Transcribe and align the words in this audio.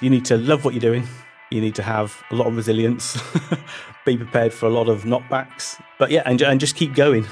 you 0.00 0.08
need 0.08 0.24
to 0.24 0.38
love 0.38 0.64
what 0.64 0.72
you're 0.72 0.80
doing. 0.80 1.06
You 1.50 1.60
need 1.60 1.74
to 1.74 1.82
have 1.82 2.22
a 2.30 2.34
lot 2.34 2.46
of 2.46 2.56
resilience, 2.56 3.20
be 4.06 4.16
prepared 4.16 4.52
for 4.52 4.66
a 4.66 4.70
lot 4.70 4.88
of 4.88 5.02
knockbacks. 5.02 5.78
But 5.98 6.10
yeah, 6.10 6.22
and, 6.24 6.40
and 6.40 6.58
just 6.58 6.74
keep 6.74 6.94
going. 6.94 7.26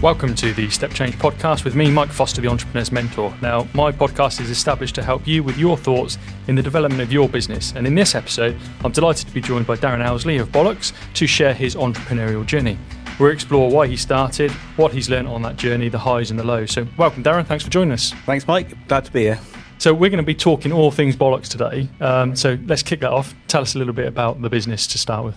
Welcome 0.00 0.34
to 0.36 0.52
the 0.54 0.70
Step 0.70 0.92
Change 0.92 1.18
podcast 1.18 1.64
with 1.64 1.74
me, 1.74 1.90
Mike 1.90 2.10
Foster, 2.10 2.40
the 2.40 2.48
Entrepreneur's 2.48 2.92
Mentor. 2.92 3.34
Now, 3.42 3.66
my 3.74 3.92
podcast 3.92 4.40
is 4.40 4.48
established 4.48 4.94
to 4.94 5.02
help 5.02 5.26
you 5.26 5.42
with 5.42 5.58
your 5.58 5.76
thoughts 5.76 6.16
in 6.48 6.54
the 6.54 6.62
development 6.62 7.02
of 7.02 7.12
your 7.12 7.28
business. 7.28 7.72
And 7.76 7.86
in 7.86 7.94
this 7.94 8.14
episode, 8.14 8.56
I'm 8.84 8.92
delighted 8.92 9.26
to 9.28 9.34
be 9.34 9.40
joined 9.40 9.66
by 9.66 9.76
Darren 9.76 10.04
Owsley 10.04 10.38
of 10.38 10.48
Bollox 10.50 10.92
to 11.14 11.26
share 11.26 11.52
his 11.52 11.74
entrepreneurial 11.74 12.46
journey. 12.46 12.78
We'll 13.18 13.32
explore 13.32 13.70
why 13.70 13.86
he 13.86 13.96
started, 13.96 14.50
what 14.76 14.92
he's 14.92 15.08
learned 15.08 15.28
on 15.28 15.40
that 15.42 15.56
journey, 15.56 15.88
the 15.88 15.98
highs 15.98 16.30
and 16.30 16.38
the 16.38 16.44
lows. 16.44 16.72
So, 16.72 16.86
welcome, 16.98 17.24
Darren. 17.24 17.46
Thanks 17.46 17.64
for 17.64 17.70
joining 17.70 17.92
us. 17.92 18.12
Thanks, 18.26 18.46
Mike. 18.46 18.88
Glad 18.88 19.06
to 19.06 19.12
be 19.12 19.22
here. 19.22 19.40
So, 19.78 19.94
we're 19.94 20.10
going 20.10 20.18
to 20.18 20.26
be 20.26 20.34
talking 20.34 20.70
all 20.70 20.90
things 20.90 21.16
Bollox 21.16 21.48
today. 21.48 21.88
Um, 22.00 22.36
so, 22.36 22.58
let's 22.66 22.82
kick 22.82 23.00
that 23.00 23.12
off. 23.12 23.34
Tell 23.48 23.62
us 23.62 23.74
a 23.74 23.78
little 23.78 23.94
bit 23.94 24.06
about 24.06 24.42
the 24.42 24.50
business 24.50 24.86
to 24.88 24.98
start 24.98 25.24
with. 25.24 25.36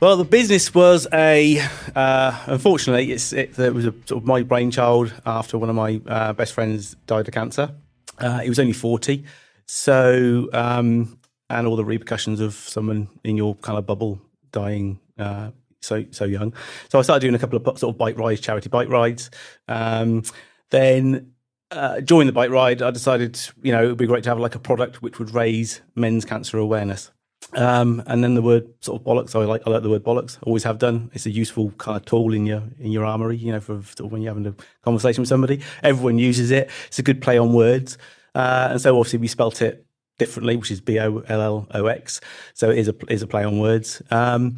Well, 0.00 0.16
the 0.16 0.24
business 0.24 0.74
was 0.74 1.06
a. 1.12 1.64
Uh, 1.94 2.36
unfortunately, 2.46 3.12
it's 3.12 3.32
it, 3.32 3.56
it, 3.56 3.72
was 3.72 3.86
a 3.86 3.92
sort 4.06 4.20
of 4.22 4.24
my 4.24 4.42
brainchild 4.42 5.14
after 5.24 5.58
one 5.58 5.70
of 5.70 5.76
my 5.76 6.00
uh, 6.08 6.32
best 6.32 6.54
friends 6.54 6.96
died 7.06 7.28
of 7.28 7.34
cancer. 7.34 7.72
Uh, 8.18 8.40
he 8.40 8.48
was 8.48 8.58
only 8.58 8.72
forty, 8.72 9.26
so 9.66 10.48
um, 10.52 11.20
and 11.48 11.68
all 11.68 11.76
the 11.76 11.84
repercussions 11.84 12.40
of 12.40 12.54
someone 12.54 13.10
in 13.22 13.36
your 13.36 13.54
kind 13.54 13.78
of 13.78 13.86
bubble 13.86 14.20
dying 14.50 14.98
uh, 15.20 15.52
so 15.82 16.04
so 16.10 16.24
young. 16.24 16.54
So 16.88 16.98
I 16.98 17.02
started 17.02 17.20
doing 17.20 17.34
a 17.34 17.38
couple 17.38 17.58
of 17.58 17.78
sort 17.78 17.94
of 17.94 17.98
bike 17.98 18.18
rides, 18.18 18.40
charity 18.40 18.68
bike 18.68 18.88
rides. 18.88 19.30
Um, 19.68 20.22
then 20.70 21.32
uh, 21.70 22.00
during 22.00 22.26
the 22.26 22.32
bike 22.32 22.50
ride, 22.50 22.82
I 22.82 22.90
decided 22.90 23.38
you 23.62 23.72
know 23.72 23.84
it 23.84 23.88
would 23.88 23.98
be 23.98 24.06
great 24.06 24.24
to 24.24 24.30
have 24.30 24.38
like 24.38 24.54
a 24.54 24.60
product 24.60 25.02
which 25.02 25.18
would 25.18 25.34
raise 25.34 25.80
men's 25.94 26.24
cancer 26.24 26.58
awareness. 26.58 27.10
Um, 27.54 28.02
and 28.06 28.24
then 28.24 28.34
the 28.34 28.42
word 28.42 28.68
sort 28.80 29.00
of 29.00 29.06
bollocks. 29.06 29.34
I 29.34 29.44
like 29.44 29.62
I 29.66 29.70
like 29.70 29.82
the 29.82 29.90
word 29.90 30.04
bollocks. 30.04 30.38
Always 30.42 30.64
have 30.64 30.78
done. 30.78 31.10
It's 31.12 31.26
a 31.26 31.30
useful 31.30 31.70
kind 31.72 31.96
of 31.96 32.04
tool 32.04 32.32
in 32.32 32.46
your 32.46 32.62
in 32.78 32.92
your 32.92 33.04
armory. 33.04 33.36
You 33.36 33.52
know, 33.52 33.60
for 33.60 33.82
sort 33.82 34.00
of 34.00 34.12
when 34.12 34.22
you're 34.22 34.34
having 34.34 34.46
a 34.46 34.54
conversation 34.82 35.22
with 35.22 35.28
somebody, 35.28 35.60
everyone 35.82 36.18
uses 36.18 36.50
it. 36.50 36.70
It's 36.86 36.98
a 36.98 37.02
good 37.02 37.20
play 37.20 37.38
on 37.38 37.52
words. 37.52 37.98
Uh, 38.34 38.68
and 38.70 38.80
so 38.80 38.96
obviously 38.98 39.18
we 39.18 39.28
spelt 39.28 39.60
it 39.60 39.84
differently, 40.18 40.56
which 40.56 40.70
is 40.70 40.80
B 40.80 40.98
O 40.98 41.22
L 41.28 41.40
L 41.40 41.66
O 41.72 41.86
X. 41.86 42.20
So 42.54 42.70
it 42.70 42.78
is 42.78 42.88
a 42.88 42.94
is 43.08 43.22
a 43.22 43.26
play 43.26 43.44
on 43.44 43.58
words. 43.58 44.02
Um, 44.10 44.56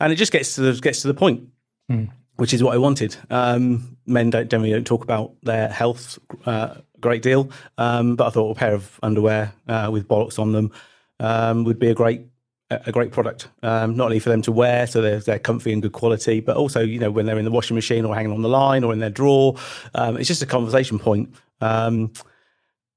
and 0.00 0.12
it 0.12 0.16
just 0.16 0.32
gets 0.32 0.54
to 0.56 0.60
the, 0.60 0.80
gets 0.80 1.02
to 1.02 1.08
the 1.08 1.14
point, 1.14 1.48
mm. 1.90 2.08
which 2.36 2.54
is 2.54 2.62
what 2.62 2.74
I 2.74 2.78
wanted. 2.78 3.16
Um, 3.30 3.96
men 4.06 4.30
don't 4.30 4.50
generally 4.50 4.72
don't 4.72 4.86
talk 4.86 5.02
about 5.02 5.34
their 5.42 5.68
health 5.68 6.18
uh, 6.46 6.76
a 6.98 7.00
great 7.00 7.22
deal, 7.22 7.50
um, 7.78 8.16
but 8.16 8.26
I 8.26 8.30
thought 8.30 8.50
a 8.50 8.58
pair 8.58 8.74
of 8.74 8.98
underwear 9.02 9.52
uh, 9.68 9.88
with 9.92 10.08
bollocks 10.08 10.38
on 10.38 10.52
them 10.52 10.72
um, 11.20 11.64
would 11.64 11.78
be 11.78 11.88
a 11.88 11.94
great 11.94 12.22
a 12.70 12.92
great 12.92 13.12
product, 13.12 13.48
um, 13.62 13.96
not 13.96 14.04
only 14.06 14.18
for 14.18 14.28
them 14.28 14.42
to 14.42 14.52
wear, 14.52 14.86
so 14.86 15.00
they're, 15.00 15.20
they're 15.20 15.38
comfy 15.38 15.72
and 15.72 15.80
good 15.80 15.92
quality, 15.92 16.40
but 16.40 16.54
also, 16.54 16.80
you 16.80 16.98
know, 16.98 17.10
when 17.10 17.24
they're 17.24 17.38
in 17.38 17.46
the 17.46 17.50
washing 17.50 17.74
machine 17.74 18.04
or 18.04 18.14
hanging 18.14 18.30
on 18.30 18.42
the 18.42 18.48
line 18.48 18.84
or 18.84 18.92
in 18.92 18.98
their 18.98 19.08
drawer, 19.08 19.56
um, 19.94 20.18
it's 20.18 20.28
just 20.28 20.42
a 20.42 20.46
conversation 20.46 20.98
point. 20.98 21.34
Um, 21.62 22.12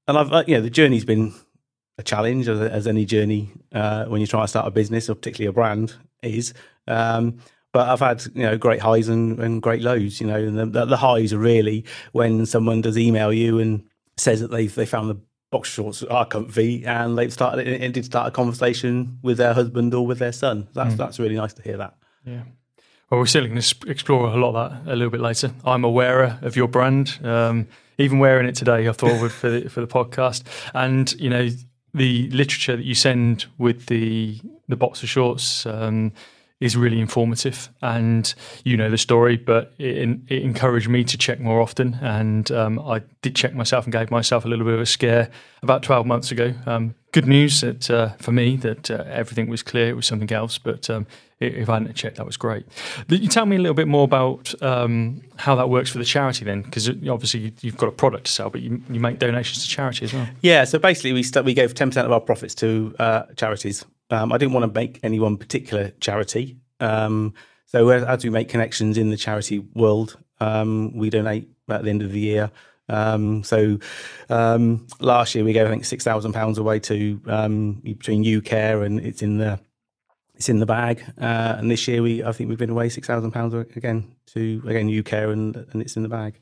and 0.06 0.18
I've, 0.18 0.30
uh, 0.30 0.44
you 0.46 0.56
know, 0.56 0.60
the 0.60 0.68
journey's 0.68 1.06
been 1.06 1.32
a 1.96 2.02
challenge, 2.02 2.48
as, 2.48 2.60
as 2.60 2.86
any 2.86 3.06
journey 3.06 3.50
uh, 3.72 4.04
when 4.04 4.20
you 4.20 4.26
try 4.26 4.42
to 4.42 4.48
start 4.48 4.66
a 4.66 4.70
business 4.70 5.08
or 5.08 5.14
particularly 5.14 5.48
a 5.48 5.52
brand 5.54 5.94
is. 6.22 6.54
Um, 6.86 7.38
but 7.72 7.88
I've 7.88 8.00
had 8.00 8.24
you 8.34 8.42
know 8.42 8.58
great 8.58 8.80
highs 8.80 9.08
and, 9.08 9.38
and 9.38 9.62
great 9.62 9.82
lows. 9.82 10.20
You 10.20 10.26
know, 10.26 10.36
and 10.36 10.74
the, 10.74 10.84
the 10.84 10.96
highs 10.96 11.32
are 11.32 11.38
really 11.38 11.84
when 12.12 12.46
someone 12.46 12.80
does 12.80 12.98
email 12.98 13.32
you 13.32 13.58
and 13.58 13.84
says 14.16 14.40
that 14.40 14.50
they 14.50 14.66
they 14.66 14.86
found 14.86 15.10
the 15.10 15.20
box 15.50 15.68
shorts 15.68 16.02
are 16.02 16.26
comfy, 16.26 16.84
and 16.84 17.16
they've 17.16 17.32
started 17.32 17.66
it 17.66 17.92
did 17.92 18.04
start 18.04 18.28
a 18.28 18.30
conversation 18.30 19.18
with 19.22 19.38
their 19.38 19.54
husband 19.54 19.94
or 19.94 20.06
with 20.06 20.18
their 20.18 20.32
son. 20.32 20.68
That's 20.74 20.94
mm. 20.94 20.98
that's 20.98 21.18
really 21.18 21.36
nice 21.36 21.54
to 21.54 21.62
hear 21.62 21.78
that. 21.78 21.94
Yeah. 22.24 22.42
Well, 23.10 23.20
we're 23.20 23.26
still 23.26 23.46
going 23.46 23.60
to 23.60 23.74
explore 23.88 24.28
a 24.28 24.36
lot 24.36 24.54
of 24.56 24.84
that 24.84 24.92
a 24.92 24.96
little 24.96 25.10
bit 25.10 25.20
later. 25.20 25.52
I'm 25.66 25.84
a 25.84 25.90
wearer 25.90 26.38
of 26.40 26.56
your 26.56 26.66
brand. 26.66 27.18
Um, 27.22 27.68
even 27.98 28.18
wearing 28.18 28.48
it 28.48 28.54
today, 28.54 28.88
I 28.88 28.92
thought 28.92 29.30
for 29.30 29.50
the, 29.50 29.68
for 29.68 29.82
the 29.82 29.86
podcast, 29.86 30.44
and 30.74 31.12
you 31.20 31.28
know 31.28 31.50
the 31.94 32.30
literature 32.30 32.74
that 32.74 32.84
you 32.84 32.94
send 32.94 33.44
with 33.58 33.86
the 33.86 34.40
the 34.72 34.76
boxer 34.76 35.06
shorts. 35.06 35.66
Um, 35.66 36.12
is 36.62 36.76
really 36.76 37.00
informative 37.00 37.70
and 37.82 38.34
you 38.64 38.76
know 38.76 38.88
the 38.88 38.96
story 38.96 39.36
but 39.36 39.74
it, 39.78 40.08
it 40.28 40.42
encouraged 40.42 40.88
me 40.88 41.02
to 41.02 41.18
check 41.18 41.40
more 41.40 41.60
often. 41.60 41.98
And 42.00 42.50
um, 42.52 42.78
i 42.78 43.02
did 43.20 43.34
check 43.34 43.52
myself 43.52 43.84
and 43.84 43.92
gave 43.92 44.12
myself 44.12 44.44
a 44.44 44.48
little 44.48 44.64
bit 44.64 44.74
of 44.74 44.80
a 44.80 44.86
scare 44.86 45.28
about 45.62 45.82
12 45.82 46.06
months 46.06 46.30
ago. 46.30 46.54
Um, 46.64 46.94
good 47.10 47.26
news 47.26 47.62
that 47.62 47.90
uh, 47.90 48.10
for 48.20 48.30
me 48.30 48.56
that 48.58 48.92
uh, 48.92 49.02
everything 49.08 49.48
was 49.48 49.64
clear 49.64 49.88
it 49.88 49.96
was 49.96 50.06
something 50.06 50.30
else 50.32 50.56
but 50.56 50.88
um, 50.88 51.04
if 51.40 51.68
i 51.68 51.74
hadn't 51.74 51.94
checked 51.94 52.18
that 52.18 52.26
was 52.26 52.36
great. 52.36 52.64
You 53.08 53.26
tell 53.26 53.46
me 53.46 53.56
a 53.56 53.58
little 53.58 53.74
bit 53.74 53.88
more 53.88 54.04
about 54.04 54.54
um, 54.62 55.20
how 55.36 55.56
that 55.56 55.68
works 55.68 55.90
for 55.90 55.98
the 55.98 56.04
charity 56.04 56.44
then 56.44 56.62
because 56.62 56.88
obviously 56.88 57.52
you've 57.60 57.76
got 57.76 57.88
a 57.88 57.92
product 57.92 58.26
to 58.26 58.30
sell 58.30 58.50
but 58.50 58.62
you, 58.62 58.80
you 58.88 59.00
make 59.00 59.18
donations 59.18 59.64
to 59.64 59.68
charity 59.68 60.04
as 60.04 60.14
well. 60.14 60.28
Yeah 60.42 60.62
so 60.62 60.78
basically 60.78 61.12
we, 61.12 61.24
st- 61.24 61.44
we 61.44 61.54
gave 61.54 61.74
10% 61.74 62.04
of 62.04 62.12
our 62.12 62.20
profits 62.20 62.54
to 62.56 62.94
uh, 63.00 63.24
charities 63.36 63.84
um, 64.12 64.32
I 64.32 64.38
didn't 64.38 64.52
want 64.52 64.72
to 64.72 64.78
make 64.80 65.00
any 65.02 65.18
one 65.18 65.36
particular 65.36 65.90
charity. 66.00 66.58
Um, 66.80 67.34
so 67.64 67.88
as 67.88 68.22
we 68.22 68.30
make 68.30 68.50
connections 68.50 68.98
in 68.98 69.08
the 69.08 69.16
charity 69.16 69.58
world, 69.58 70.18
um, 70.40 70.94
we 70.94 71.08
donate 71.08 71.48
at 71.70 71.82
the 71.82 71.90
end 71.90 72.02
of 72.02 72.12
the 72.12 72.20
year. 72.20 72.50
Um, 72.88 73.42
so 73.42 73.78
um, 74.28 74.86
last 75.00 75.34
year 75.34 75.44
we 75.44 75.54
gave 75.54 75.66
I 75.66 75.70
think 75.70 75.86
six 75.86 76.04
thousand 76.04 76.34
pounds 76.34 76.58
away 76.58 76.80
to 76.80 77.20
um, 77.26 77.74
between 77.82 78.24
UCare 78.24 78.84
and 78.84 79.00
it's 79.00 79.22
in 79.22 79.38
the 79.38 79.58
it's 80.34 80.50
in 80.50 80.58
the 80.58 80.66
bag. 80.66 81.02
Uh, 81.18 81.56
and 81.58 81.70
this 81.70 81.88
year 81.88 82.02
we 82.02 82.22
I 82.22 82.32
think 82.32 82.50
we've 82.50 82.58
been 82.58 82.70
away 82.70 82.90
six 82.90 83.06
thousand 83.06 83.30
pounds 83.30 83.54
again 83.54 84.14
to 84.34 84.62
again 84.66 84.90
UCare 84.90 85.32
and 85.32 85.56
and 85.56 85.80
it's 85.80 85.96
in 85.96 86.02
the 86.02 86.08
bag. 86.10 86.38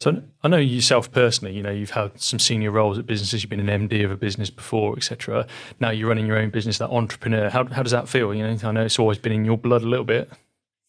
So 0.00 0.22
I 0.44 0.48
know 0.48 0.58
yourself 0.58 1.10
personally. 1.10 1.54
You 1.54 1.62
know, 1.62 1.72
you've 1.72 1.90
had 1.90 2.20
some 2.20 2.38
senior 2.38 2.70
roles 2.70 2.98
at 2.98 3.06
businesses. 3.06 3.42
You've 3.42 3.50
been 3.50 3.68
an 3.68 3.88
MD 3.88 4.04
of 4.04 4.12
a 4.12 4.16
business 4.16 4.48
before, 4.48 4.96
etc. 4.96 5.46
Now 5.80 5.90
you're 5.90 6.08
running 6.08 6.26
your 6.26 6.38
own 6.38 6.50
business, 6.50 6.78
that 6.78 6.90
entrepreneur. 6.90 7.50
How 7.50 7.64
how 7.66 7.82
does 7.82 7.92
that 7.92 8.08
feel? 8.08 8.32
You 8.32 8.46
know, 8.46 8.56
I 8.62 8.72
know 8.72 8.84
it's 8.84 8.98
always 8.98 9.18
been 9.18 9.32
in 9.32 9.44
your 9.44 9.58
blood 9.58 9.82
a 9.82 9.88
little 9.88 10.04
bit. 10.04 10.30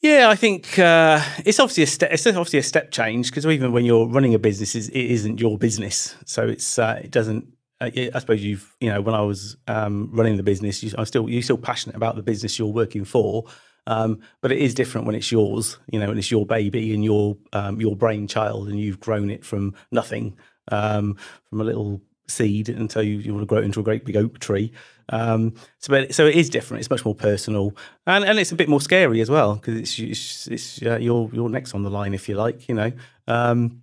Yeah, 0.02 0.30
I 0.30 0.36
think 0.36 0.80
uh, 0.80 1.22
it's 1.44 1.60
obviously 1.60 1.84
a 1.84 1.88
step. 1.88 2.12
It's 2.12 2.26
obviously 2.26 2.60
a 2.60 2.64
step 2.64 2.92
change 2.92 3.32
because 3.32 3.46
even 3.46 3.74
when 3.74 3.84
you're 3.84 4.08
running 4.08 4.34
a 4.34 4.40
business, 4.40 4.76
it 4.76 4.94
isn't 4.94 5.40
your 5.40 5.58
business. 5.58 6.16
So 6.26 6.48
it's 6.48 6.78
uh, 6.78 7.02
it 7.04 7.12
doesn't. 7.12 7.48
Uh, 7.82 7.90
I 8.14 8.20
suppose 8.20 8.44
you've 8.44 8.76
you 8.80 8.90
know 8.90 9.02
when 9.02 9.16
I 9.16 9.22
was 9.22 9.58
um, 9.68 10.10
running 10.14 10.38
the 10.38 10.44
business, 10.44 10.84
you, 10.84 10.92
I'm 10.98 11.06
still 11.06 11.28
you're 11.28 11.42
still 11.42 11.58
passionate 11.58 11.96
about 11.96 12.16
the 12.16 12.22
business 12.22 12.60
you're 12.60 12.68
working 12.68 13.06
for. 13.06 13.46
Um, 13.90 14.20
but 14.42 14.52
it 14.52 14.60
is 14.60 14.76
different 14.76 15.08
when 15.08 15.16
it's 15.16 15.32
yours, 15.32 15.80
you 15.92 16.00
know, 16.00 16.10
and 16.10 16.20
it's 16.20 16.30
your 16.30 16.46
baby 16.46 16.94
and 16.94 17.04
your 17.04 17.36
um, 17.54 17.82
your 17.82 17.96
brainchild, 17.96 18.70
and 18.70 18.80
you've 18.80 19.00
grown 19.00 19.32
it 19.32 19.44
from 19.44 19.74
nothing, 19.92 20.38
um, 20.72 21.18
from 21.50 21.60
a 21.60 21.64
little 21.64 22.00
seed 22.28 22.70
until 22.70 23.02
you, 23.02 23.18
you 23.18 23.34
want 23.34 23.42
to 23.42 23.48
grow 23.48 23.58
it 23.58 23.66
into 23.66 23.80
a 23.80 23.84
great 23.84 24.06
big 24.06 24.16
oak 24.16 24.38
tree. 24.38 24.72
Um, 25.10 25.56
so, 25.80 25.90
but, 25.90 26.14
so 26.14 26.28
it 26.28 26.36
is 26.36 26.52
different. 26.52 26.82
It's 26.82 26.90
much 26.92 27.04
more 27.04 27.16
personal, 27.16 27.76
and, 28.06 28.24
and 28.24 28.38
it's 28.38 28.52
a 28.52 28.56
bit 28.56 28.70
more 28.70 28.80
scary 28.80 29.22
as 29.22 29.30
well 29.30 29.56
because 29.56 29.76
it's 29.76 29.98
it's, 29.98 30.48
it's 30.48 30.82
uh, 30.84 31.00
your 31.00 31.28
your 31.34 31.50
next 31.50 31.74
on 31.74 31.82
the 31.82 31.90
line, 31.90 32.14
if 32.14 32.30
you 32.30 32.36
like, 32.36 32.70
you 32.70 32.76
know, 32.76 32.92
um, 33.28 33.82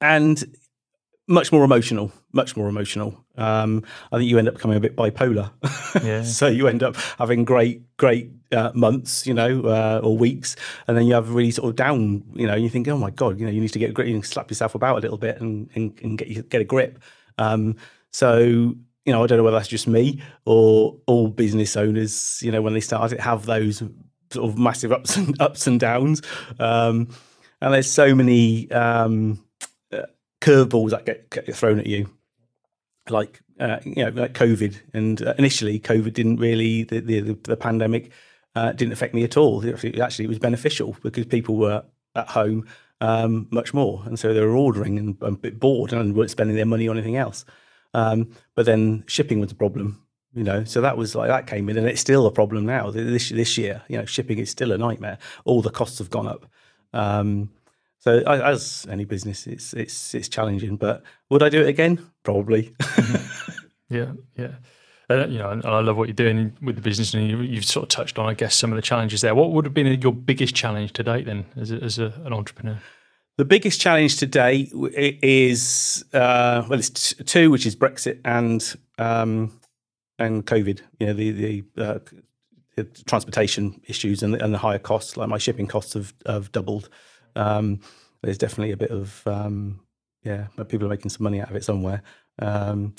and 0.00 0.42
much 1.28 1.52
more 1.52 1.64
emotional, 1.64 2.12
much 2.32 2.56
more 2.56 2.68
emotional. 2.68 3.21
Um, 3.36 3.84
I 4.10 4.18
think 4.18 4.28
you 4.28 4.38
end 4.38 4.48
up 4.48 4.54
becoming 4.54 4.76
a 4.76 4.80
bit 4.80 4.96
bipolar. 4.96 5.52
Yeah. 6.02 6.22
so 6.24 6.46
you 6.48 6.68
end 6.68 6.82
up 6.82 6.96
having 7.18 7.44
great, 7.44 7.96
great 7.96 8.30
uh, 8.52 8.72
months, 8.74 9.26
you 9.26 9.34
know, 9.34 9.62
uh, 9.62 10.00
or 10.02 10.16
weeks, 10.16 10.56
and 10.86 10.96
then 10.96 11.06
you 11.06 11.14
have 11.14 11.34
really 11.34 11.50
sort 11.50 11.70
of 11.70 11.76
down, 11.76 12.22
you 12.34 12.46
know, 12.46 12.54
you 12.54 12.68
think, 12.68 12.88
oh 12.88 12.98
my 12.98 13.10
god, 13.10 13.38
you 13.38 13.46
know, 13.46 13.52
you 13.52 13.60
need 13.60 13.72
to 13.72 13.78
get 13.78 13.90
a 13.90 13.92
grip, 13.92 14.08
you 14.08 14.22
slap 14.22 14.50
yourself 14.50 14.74
about 14.74 14.98
a 14.98 15.00
little 15.00 15.18
bit 15.18 15.40
and 15.40 15.70
and, 15.74 15.98
and 16.02 16.18
get 16.18 16.48
get 16.48 16.60
a 16.60 16.64
grip. 16.64 16.98
Um, 17.38 17.76
so 18.10 18.74
you 19.04 19.12
know, 19.12 19.24
I 19.24 19.26
don't 19.26 19.38
know 19.38 19.44
whether 19.44 19.56
that's 19.56 19.68
just 19.68 19.88
me 19.88 20.22
or 20.44 20.96
all 21.06 21.28
business 21.28 21.76
owners, 21.76 22.40
you 22.42 22.52
know, 22.52 22.62
when 22.62 22.72
they 22.72 22.80
start 22.80 23.12
it, 23.12 23.20
have 23.20 23.46
those 23.46 23.82
sort 24.30 24.48
of 24.48 24.58
massive 24.58 24.92
ups 24.92 25.16
and 25.16 25.40
ups 25.40 25.66
and 25.66 25.80
downs. 25.80 26.22
Um, 26.60 27.08
and 27.60 27.74
there's 27.74 27.90
so 27.90 28.14
many 28.14 28.70
um, 28.70 29.44
uh, 29.92 30.06
curveballs 30.40 30.90
that 30.90 31.04
get, 31.04 31.30
get 31.30 31.54
thrown 31.54 31.80
at 31.80 31.86
you 31.86 32.10
like 33.10 33.40
uh, 33.58 33.78
you 33.84 34.04
know 34.04 34.10
like 34.10 34.34
COVID, 34.34 34.80
and 34.94 35.22
uh, 35.22 35.34
initially 35.38 35.78
COVID 35.80 36.12
didn't 36.12 36.36
really 36.36 36.84
the 36.84 37.00
the, 37.00 37.38
the 37.42 37.56
pandemic 37.56 38.10
uh, 38.54 38.72
didn't 38.72 38.92
affect 38.92 39.14
me 39.14 39.24
at 39.24 39.36
all. 39.36 39.64
Actually, 39.68 40.24
it 40.24 40.28
was 40.28 40.38
beneficial 40.38 40.96
because 41.02 41.26
people 41.26 41.56
were 41.56 41.84
at 42.14 42.28
home 42.28 42.66
um, 43.00 43.48
much 43.50 43.74
more, 43.74 44.02
and 44.06 44.18
so 44.18 44.32
they 44.32 44.40
were 44.40 44.56
ordering 44.56 44.98
and, 44.98 45.16
and, 45.22 45.36
a 45.36 45.38
bit 45.38 45.58
bored 45.58 45.92
and 45.92 46.14
weren't 46.14 46.30
spending 46.30 46.56
their 46.56 46.66
money 46.66 46.88
on 46.88 46.96
anything 46.96 47.16
else. 47.16 47.44
Um, 47.94 48.30
but 48.54 48.66
then 48.66 49.04
shipping 49.06 49.40
was 49.40 49.52
a 49.52 49.56
problem, 49.56 50.02
you 50.34 50.44
know. 50.44 50.64
So 50.64 50.80
that 50.80 50.96
was 50.96 51.14
like 51.14 51.28
that 51.28 51.46
came 51.46 51.68
in, 51.68 51.76
and 51.76 51.86
it's 51.86 52.00
still 52.00 52.26
a 52.26 52.32
problem 52.32 52.64
now. 52.64 52.90
This 52.90 53.30
this 53.30 53.58
year, 53.58 53.82
you 53.88 53.98
know, 53.98 54.04
shipping 54.04 54.38
is 54.38 54.50
still 54.50 54.72
a 54.72 54.78
nightmare. 54.78 55.18
All 55.44 55.62
the 55.62 55.70
costs 55.70 55.98
have 55.98 56.10
gone 56.10 56.28
up. 56.28 56.46
Um, 56.92 57.50
So 58.02 58.18
as 58.18 58.84
any 58.90 59.04
business, 59.04 59.46
it's 59.46 59.72
it's 59.74 60.12
it's 60.12 60.28
challenging. 60.28 60.76
But 60.76 61.04
would 61.30 61.40
I 61.40 61.48
do 61.48 61.60
it 61.60 61.68
again? 61.68 62.04
Probably. 62.24 62.74
yeah, 63.88 64.12
yeah. 64.36 64.54
Uh, 65.08 65.26
you 65.28 65.38
know, 65.38 65.50
and 65.50 65.64
I 65.64 65.80
love 65.80 65.96
what 65.96 66.08
you're 66.08 66.14
doing 66.14 66.56
with 66.60 66.74
the 66.74 66.82
business, 66.82 67.14
and 67.14 67.28
you, 67.28 67.54
have 67.54 67.64
sort 67.64 67.84
of 67.84 67.90
touched 67.90 68.18
on, 68.18 68.28
I 68.28 68.34
guess, 68.34 68.56
some 68.56 68.72
of 68.72 68.76
the 68.76 68.82
challenges 68.82 69.20
there. 69.20 69.36
What 69.36 69.52
would 69.52 69.64
have 69.66 69.74
been 69.74 70.00
your 70.00 70.12
biggest 70.12 70.52
challenge 70.52 70.94
to 70.94 71.04
date, 71.04 71.26
then, 71.26 71.44
as, 71.56 71.70
a, 71.70 71.76
as 71.76 72.00
a, 72.00 72.06
an 72.24 72.32
entrepreneur? 72.32 72.80
The 73.38 73.44
biggest 73.44 73.80
challenge 73.80 74.16
today 74.16 74.68
is 75.22 76.04
uh, 76.12 76.64
well, 76.68 76.80
it's 76.80 77.14
two, 77.14 77.52
which 77.52 77.66
is 77.66 77.76
Brexit 77.76 78.18
and 78.24 78.76
um, 78.98 79.60
and 80.18 80.44
COVID. 80.44 80.80
You 80.98 81.06
know, 81.06 81.14
the 81.14 81.30
the, 81.30 81.64
uh, 81.78 81.98
the 82.74 82.84
transportation 83.06 83.80
issues 83.86 84.24
and 84.24 84.34
the, 84.34 84.44
and 84.44 84.52
the, 84.52 84.58
higher 84.58 84.80
costs. 84.80 85.16
Like 85.16 85.28
my 85.28 85.38
shipping 85.38 85.68
costs 85.68 85.94
have 85.94 86.12
have 86.26 86.50
doubled. 86.50 86.88
Um, 87.36 87.80
there's 88.22 88.38
definitely 88.38 88.72
a 88.72 88.76
bit 88.76 88.90
of 88.90 89.26
um, 89.26 89.80
yeah, 90.22 90.46
but 90.56 90.68
people 90.68 90.86
are 90.86 90.90
making 90.90 91.10
some 91.10 91.24
money 91.24 91.40
out 91.40 91.50
of 91.50 91.56
it 91.56 91.64
somewhere. 91.64 92.02
Um, 92.38 92.94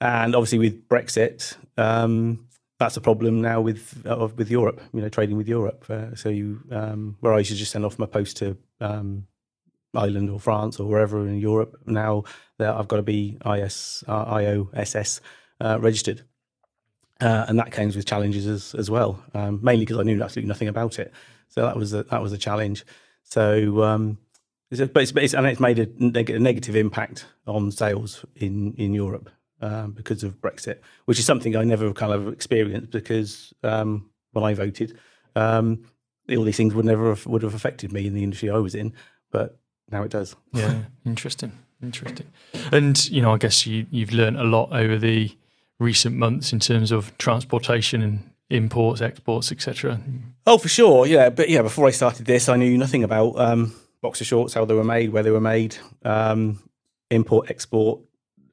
and 0.00 0.34
obviously 0.34 0.58
with 0.58 0.88
Brexit, 0.88 1.56
um, 1.78 2.46
that's 2.78 2.96
a 2.96 3.00
problem 3.00 3.40
now 3.40 3.60
with 3.60 4.04
uh, 4.06 4.28
with 4.36 4.50
Europe. 4.50 4.80
You 4.92 5.02
know, 5.02 5.08
trading 5.08 5.36
with 5.36 5.48
Europe. 5.48 5.84
Uh, 5.88 6.14
so 6.14 6.28
you, 6.28 6.60
um, 6.70 7.16
where 7.20 7.32
I 7.32 7.38
used 7.38 7.50
to 7.50 7.56
just 7.56 7.72
send 7.72 7.84
off 7.84 7.98
my 7.98 8.06
post 8.06 8.36
to 8.38 8.56
um, 8.80 9.26
Ireland 9.94 10.30
or 10.30 10.40
France 10.40 10.80
or 10.80 10.88
wherever 10.88 11.26
in 11.26 11.38
Europe. 11.38 11.76
Now 11.86 12.24
that 12.58 12.74
I've 12.74 12.88
got 12.88 12.96
to 12.96 13.02
be 13.02 13.38
IS 13.46 14.02
uh, 14.08 14.34
IOSS 14.34 15.20
uh, 15.60 15.78
registered, 15.80 16.22
uh, 17.20 17.46
and 17.48 17.58
that 17.58 17.70
came 17.72 17.88
with 17.88 18.04
challenges 18.04 18.46
as 18.46 18.74
as 18.74 18.90
well. 18.90 19.22
Um, 19.34 19.60
mainly 19.62 19.84
because 19.84 19.98
I 19.98 20.02
knew 20.02 20.20
absolutely 20.20 20.48
nothing 20.48 20.68
about 20.68 20.98
it, 20.98 21.12
so 21.48 21.62
that 21.62 21.76
was 21.76 21.94
a, 21.94 22.02
that 22.04 22.20
was 22.20 22.32
a 22.32 22.38
challenge. 22.38 22.84
So, 23.24 23.82
um, 23.82 24.18
it's 24.70 24.80
a, 24.80 24.86
but 24.86 25.02
it's, 25.02 25.12
it's, 25.12 25.34
and 25.34 25.46
it's 25.46 25.60
made 25.60 25.78
a, 25.78 25.88
neg- 25.98 26.30
a, 26.30 26.38
negative 26.38 26.76
impact 26.76 27.26
on 27.46 27.70
sales 27.70 28.24
in 28.36 28.74
in 28.74 28.92
Europe 28.94 29.30
um, 29.60 29.92
because 29.92 30.22
of 30.22 30.40
Brexit, 30.40 30.78
which 31.06 31.18
is 31.18 31.24
something 31.24 31.56
I 31.56 31.64
never 31.64 31.92
kind 31.92 32.12
of 32.12 32.32
experienced 32.32 32.90
because 32.90 33.52
um, 33.62 34.10
when 34.32 34.44
I 34.44 34.54
voted. 34.54 34.98
Um, 35.36 35.84
all 36.30 36.44
these 36.44 36.56
things 36.56 36.74
would 36.74 36.84
never 36.84 37.10
have, 37.10 37.26
would 37.26 37.42
have 37.42 37.54
affected 37.54 37.92
me 37.92 38.06
in 38.06 38.14
the 38.14 38.22
industry 38.22 38.48
I 38.48 38.56
was 38.56 38.74
in, 38.74 38.94
but 39.30 39.58
now 39.90 40.02
it 40.02 40.10
does. 40.10 40.34
Yeah, 40.52 40.82
interesting, 41.04 41.52
interesting. 41.82 42.26
And 42.72 43.08
you 43.10 43.20
know, 43.20 43.32
I 43.32 43.38
guess 43.38 43.66
you 43.66 43.86
you've 43.90 44.12
learned 44.12 44.38
a 44.38 44.44
lot 44.44 44.72
over 44.72 44.96
the 44.96 45.36
recent 45.78 46.16
months 46.16 46.52
in 46.52 46.60
terms 46.60 46.92
of 46.92 47.16
transportation 47.18 48.00
and 48.00 48.30
imports, 48.50 49.00
exports, 49.00 49.50
etc. 49.52 50.00
Oh, 50.46 50.58
for 50.58 50.68
sure, 50.68 51.06
yeah. 51.06 51.30
But 51.30 51.48
yeah, 51.48 51.62
before 51.62 51.86
I 51.86 51.90
started 51.90 52.26
this, 52.26 52.48
I 52.48 52.56
knew 52.56 52.76
nothing 52.76 53.04
about 53.04 53.38
um, 53.38 53.74
boxer 54.00 54.24
shorts, 54.24 54.54
how 54.54 54.64
they 54.64 54.74
were 54.74 54.84
made, 54.84 55.10
where 55.10 55.22
they 55.22 55.30
were 55.30 55.40
made, 55.40 55.76
um, 56.04 56.62
import, 57.10 57.50
export, 57.50 58.00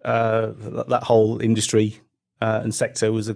uh, 0.04 0.52
that, 0.58 0.90
that, 0.90 1.04
whole 1.04 1.40
industry 1.42 2.00
uh, 2.42 2.62
and 2.64 2.74
sector 2.74 3.12
was 3.12 3.30
a. 3.30 3.36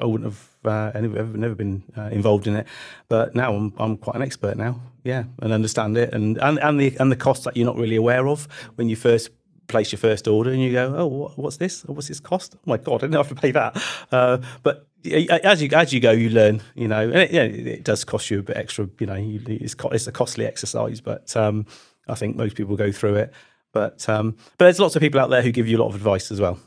I 0.00 0.04
wouldn't 0.04 0.24
have 0.24 0.48
uh, 0.64 0.98
never, 1.00 1.24
never 1.24 1.54
been 1.54 1.82
uh, 1.96 2.10
involved 2.12 2.46
in 2.46 2.56
it, 2.56 2.66
but 3.08 3.34
now 3.34 3.54
I'm 3.54 3.72
I'm 3.78 3.96
quite 3.96 4.16
an 4.16 4.22
expert 4.22 4.56
now. 4.58 4.80
Yeah, 5.04 5.24
and 5.40 5.52
understand 5.52 5.96
it, 5.96 6.12
and 6.12 6.36
and 6.38 6.58
and 6.58 6.78
the 6.78 6.96
and 7.00 7.10
the 7.10 7.16
costs 7.16 7.44
that 7.44 7.56
you're 7.56 7.66
not 7.66 7.76
really 7.76 7.96
aware 7.96 8.28
of 8.28 8.46
when 8.74 8.88
you 8.88 8.96
first 8.96 9.30
place 9.68 9.92
your 9.92 9.98
first 9.98 10.28
order, 10.28 10.50
and 10.50 10.60
you 10.60 10.72
go, 10.72 10.94
oh, 10.96 11.32
what's 11.36 11.56
this? 11.56 11.82
What's 11.84 12.08
this 12.08 12.20
cost? 12.20 12.56
Oh 12.56 12.60
my 12.66 12.76
god, 12.76 12.96
I 12.96 13.06
didn't 13.06 13.14
have 13.14 13.28
to 13.28 13.34
pay 13.34 13.52
that. 13.52 13.82
Uh, 14.12 14.38
but 14.62 14.86
as 15.04 15.62
you 15.62 15.68
as 15.72 15.92
you 15.92 16.00
go, 16.00 16.10
you 16.10 16.30
learn. 16.30 16.62
You 16.74 16.88
know, 16.88 17.00
and 17.00 17.16
it, 17.16 17.34
it 17.34 17.84
does 17.84 18.04
cost 18.04 18.30
you 18.30 18.40
a 18.40 18.42
bit 18.42 18.56
extra. 18.56 18.88
You 18.98 19.06
know, 19.06 19.16
it's 19.16 19.74
it's 19.92 20.06
a 20.06 20.12
costly 20.12 20.46
exercise, 20.46 21.00
but 21.00 21.36
um, 21.36 21.66
I 22.08 22.14
think 22.14 22.36
most 22.36 22.56
people 22.56 22.76
go 22.76 22.92
through 22.92 23.16
it. 23.16 23.32
But 23.72 24.08
um, 24.08 24.36
but 24.58 24.66
there's 24.66 24.80
lots 24.80 24.96
of 24.96 25.00
people 25.00 25.20
out 25.20 25.30
there 25.30 25.42
who 25.42 25.52
give 25.52 25.68
you 25.68 25.78
a 25.78 25.80
lot 25.80 25.88
of 25.88 25.94
advice 25.94 26.30
as 26.30 26.40
well. 26.40 26.58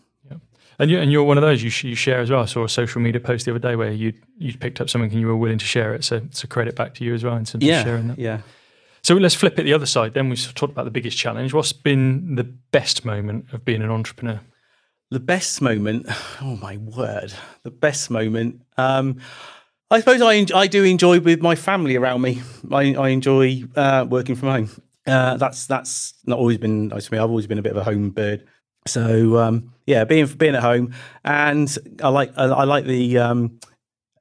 And 0.80 0.90
you 0.90 1.00
and 1.00 1.12
you're 1.12 1.24
one 1.24 1.38
of 1.38 1.44
those 1.44 1.62
you, 1.62 1.90
you 1.90 1.96
share 1.96 2.20
as 2.20 2.32
well. 2.32 2.42
I 2.42 2.46
saw 2.46 2.64
a 2.64 2.70
social 2.70 3.00
media 3.00 3.22
post 3.22 3.46
the 3.46 3.52
other 3.52 3.60
day 3.60 3.76
where 3.76 3.92
you 3.92 4.14
you 4.38 4.58
picked 4.58 4.82
up 4.82 4.90
something 4.90 5.12
and 5.12 5.20
you 5.20 5.28
were 5.28 5.36
willing 5.36 5.60
to 5.60 5.66
share 5.66 5.94
it. 5.94 6.04
So 6.04 6.18
it's 6.18 6.44
a 6.44 6.48
credit 6.48 6.76
back 6.76 6.96
to 6.96 7.04
you 7.04 7.14
as 7.14 7.24
well 7.24 7.36
in 7.36 7.46
terms 7.46 7.64
yeah, 7.64 7.80
of 7.80 7.86
sharing 7.86 8.08
that. 8.08 8.20
Yeah. 8.20 8.42
So 9.04 9.16
let's 9.16 9.36
flip 9.36 9.60
it 9.60 9.64
the 9.64 9.74
other 9.74 9.86
side. 9.86 10.14
Then 10.14 10.30
we've 10.30 10.54
talked 10.56 10.72
about 10.72 10.86
the 10.86 10.92
biggest 10.92 11.18
challenge. 11.18 11.54
What's 11.54 11.74
been 11.74 12.36
the 12.36 12.46
best 12.46 13.06
moment 13.06 13.54
of 13.54 13.66
being 13.66 13.82
an 13.82 13.92
entrepreneur? 13.92 14.40
The 15.14 15.20
best 15.20 15.62
moment. 15.62 16.08
Oh 16.42 16.58
my 16.58 16.78
word! 16.78 17.32
The 17.62 17.70
best 17.70 18.10
moment. 18.10 18.64
Um, 18.78 19.20
I 19.92 20.00
suppose 20.00 20.22
I 20.22 20.46
I 20.60 20.66
do 20.66 20.84
enjoy 20.84 21.20
with 21.20 21.40
my 21.40 21.54
family 21.56 21.96
around 21.96 22.22
me. 22.22 22.42
I, 22.72 22.96
I 22.96 23.10
enjoy 23.10 23.64
uh, 23.76 24.08
working 24.10 24.36
from 24.36 24.50
home. 24.50 24.70
Uh, 25.06 25.38
that's 25.38 25.68
that's 25.68 26.16
not 26.26 26.40
always 26.40 26.58
been 26.58 26.88
nice 26.88 27.08
for 27.08 27.14
me. 27.16 27.20
I've 27.20 27.30
always 27.30 27.46
been 27.46 27.60
a 27.60 27.62
bit 27.62 27.74
of 27.74 27.78
a 27.78 27.84
home 27.84 28.10
bird. 28.10 28.44
So 28.88 29.38
um, 29.38 29.74
yeah, 29.86 30.04
being 30.04 30.26
being 30.26 30.56
at 30.56 30.64
home, 30.64 30.96
and 31.24 31.78
I 32.02 32.10
like 32.10 32.34
I, 32.36 32.46
I 32.46 32.64
like 32.64 32.86
the 32.86 33.20
um, 33.20 33.60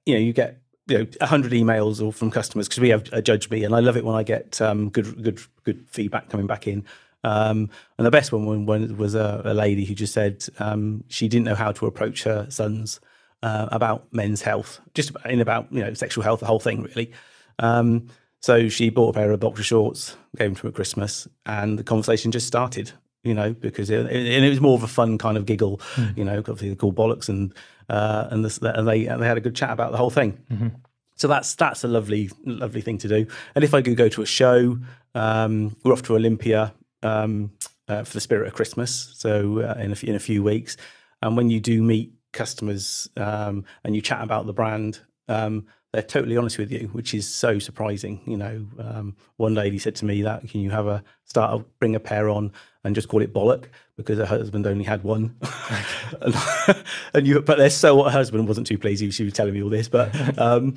you 0.05 0.15
know 0.15 0.21
you 0.21 0.35
get 0.35 0.61
you 0.89 0.99
know 0.99 1.07
hundred 1.27 1.53
emails 1.53 2.05
or 2.05 2.13
from 2.13 2.31
customers 2.31 2.69
because 2.69 2.81
we 2.81 2.91
have 2.91 3.09
a 3.13 3.23
Judge.me, 3.23 3.65
and 3.65 3.75
I 3.75 3.81
love 3.81 3.97
it 3.97 4.05
when 4.05 4.15
I 4.15 4.25
get 4.25 4.61
um, 4.61 4.91
good 4.91 5.23
good 5.23 5.41
good 5.65 5.87
feedback 5.89 6.29
coming 6.29 6.47
back 6.47 6.69
in. 6.69 6.85
Um, 7.25 7.71
and 7.99 8.07
the 8.07 8.11
best 8.11 8.33
one, 8.33 8.67
was 8.67 9.15
a, 9.15 9.43
a, 9.45 9.55
lady 9.55 9.85
who 9.85 9.95
just 9.95 10.13
said 10.13 10.45
um, 10.59 11.05
she 11.09 11.29
didn't 11.29 11.45
know 11.45 11.55
how 11.55 11.71
to 11.73 11.87
approach 11.87 12.25
her 12.25 12.47
sons 12.51 13.01
uh, 13.43 13.69
about 13.71 14.13
men's 14.13 14.43
health, 14.43 14.81
just 14.95 15.13
in 15.27 15.41
about 15.41 15.69
you 15.71 15.85
know 15.85 15.95
sexual 15.95 16.25
health, 16.25 16.41
the 16.41 16.47
whole 16.47 16.61
thing 16.61 16.83
really. 16.83 17.13
Um, 17.59 18.09
so 18.41 18.69
she 18.69 18.91
bought 18.91 19.11
a 19.11 19.13
pair 19.13 19.31
of 19.31 19.39
boxer 19.39 19.63
shorts, 19.63 20.17
gave 20.37 20.49
them 20.49 20.57
to 20.57 20.63
her 20.63 20.69
at 20.71 20.75
Christmas, 20.75 21.29
and 21.47 21.79
the 21.79 21.85
conversation 21.85 22.33
just 22.33 22.47
started 22.47 22.93
you 23.25 23.35
know, 23.35 23.53
because 23.53 23.89
it, 23.91 24.01
and 24.01 24.45
it 24.45 24.49
was 24.49 24.61
more 24.61 24.75
of 24.75 24.83
a 24.83 24.89
fun 24.89 25.17
kind 25.17 25.37
of 25.37 25.47
giggle, 25.47 25.79
mm. 25.95 26.17
you 26.17 26.25
know, 26.25 26.39
obviously 26.39 26.69
they're 26.69 26.77
called 26.77 26.97
bollocks 26.97 27.29
and 27.29 27.55
uh, 27.89 28.29
and, 28.31 28.45
this, 28.45 28.59
and 28.59 28.89
they 28.89 29.07
and 29.07 29.23
they 29.23 29.27
had 29.27 29.37
a 29.37 29.41
good 29.41 29.55
chat 29.55 29.71
about 29.71 29.93
the 29.93 29.99
whole 29.99 30.11
thing. 30.11 30.39
Mm-hmm. 30.51 30.69
So 31.17 31.29
that's 31.29 31.55
that's 31.55 31.85
a 31.85 31.89
lovely 31.89 32.31
lovely 32.45 32.81
thing 32.81 32.99
to 32.99 33.09
do. 33.09 33.27
And 33.55 33.63
if 33.63 33.75
I 33.75 33.83
could 33.83 33.97
go 33.97 34.09
to 34.09 34.23
a 34.23 34.27
show, 34.27 34.79
um, 35.15 35.77
we're 35.85 35.93
off 35.93 36.03
to 36.03 36.17
Olympia 36.17 36.75
um, 37.03 37.53
uh, 37.89 38.05
for 38.05 38.13
the 38.15 38.21
Spirit 38.21 38.47
of 38.49 38.55
Christmas, 38.55 39.15
so 39.17 39.61
uh, 39.61 39.79
in 39.79 39.93
a 39.93 39.97
in 40.07 40.15
a 40.15 40.21
few 40.21 40.43
weeks. 40.43 40.77
And 41.21 41.37
when 41.37 41.51
you 41.51 41.61
do 41.61 41.83
meet 41.83 42.13
customers 42.33 43.09
um, 43.17 43.65
and 43.85 43.95
you 43.95 44.03
chat 44.03 44.23
about 44.23 44.47
the 44.47 44.53
brand, 44.53 45.01
um, 45.29 45.67
they're 45.93 46.03
totally 46.03 46.37
honest 46.37 46.59
with 46.59 46.73
you, 46.73 46.89
which 46.93 47.13
is 47.13 47.29
so 47.29 47.59
surprising. 47.59 48.21
You 48.27 48.39
know, 48.39 48.67
um, 48.79 49.17
one 49.37 49.55
lady 49.55 49.79
said 49.79 49.95
to 49.97 50.05
me 50.05 50.23
that 50.23 50.49
can 50.49 50.61
you 50.61 50.71
have 50.71 50.87
a 50.87 51.05
start 51.25 51.65
bring 51.79 51.95
a 51.95 52.01
pair 52.01 52.29
on 52.29 52.53
and 52.85 52.95
just 52.95 53.09
call 53.09 53.23
it 53.23 53.33
bollock 53.33 53.67
because 53.97 54.19
her 54.19 54.27
husband 54.27 54.67
only 54.67 54.85
had 54.85 55.05
one. 55.05 55.37
and, 56.21 56.35
and, 57.15 57.27
you, 57.27 57.41
but 57.43 57.59
they're 57.59 57.71
so 57.71 58.03
her 58.05 58.11
husband 58.11 58.49
wasn't 58.49 58.67
too 58.67 58.79
pleased. 58.79 59.13
She 59.15 59.25
was 59.25 59.35
telling 59.35 59.53
me 59.53 59.63
all 59.63 59.71
this, 59.71 59.89
but 59.89 60.39
um, 60.39 60.77